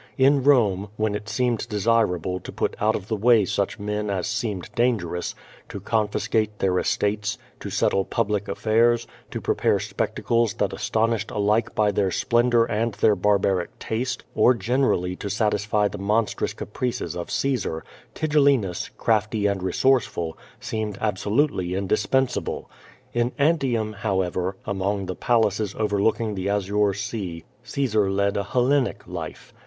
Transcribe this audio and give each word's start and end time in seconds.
In 0.17 0.43
Rome, 0.43 0.89
when 0.97 1.13
it 1.13 1.29
seemed 1.29 1.69
desirable 1.69 2.39
to 2.39 2.51
put 2.51 2.75
out 2.81 2.95
of 2.95 3.07
the 3.07 3.15
way 3.15 3.45
such 3.45 3.77
men 3.77 4.09
as 4.09 4.25
seemed 4.25 4.71
dangerous, 4.73 5.35
to 5.69 5.79
confiscate 5.79 6.57
their 6.57 6.79
estates, 6.79 7.37
to 7.59 7.69
settle 7.69 8.03
public 8.03 8.45
aftairs, 8.45 9.05
to 9.29 9.39
pre]>are 9.39 9.77
spectacles 9.79 10.55
that 10.55 10.73
astonished 10.73 11.29
alike 11.29 11.75
by 11.75 11.91
their 11.91 12.09
s]>lendor 12.09 12.65
and 12.67 12.95
their 12.95 13.15
barlmric 13.15 13.77
taste, 13.77 14.23
or 14.33 14.55
generally 14.55 15.15
to 15.17 15.29
satisfy 15.29 15.87
the 15.87 15.99
monstrous 15.99 16.55
caprices 16.55 17.15
of 17.15 17.29
C*aesar, 17.29 17.83
Tigellinus, 18.15 18.89
crafty, 18.97 19.45
and 19.45 19.61
resource 19.61 20.07
ful, 20.07 20.35
seemed 20.59 20.97
absolutely 20.99 21.75
indispensable. 21.75 22.71
In 23.13 23.33
Antium, 23.37 23.93
however, 23.97 24.57
among 24.65 25.05
the 25.05 25.15
palaces 25.15 25.75
overlooking 25.77 26.33
the 26.33 26.49
azure 26.49 26.95
sea, 26.95 27.43
Caesar 27.61 28.09
led 28.09 28.35
a 28.35 28.43
Hellenic 28.45 29.03
life. 29.05 29.53